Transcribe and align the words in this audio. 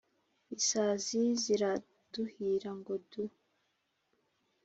isazi 0.57 1.21
ziraduhira 1.41 2.69
ngo 2.79 2.93
du 3.09 3.23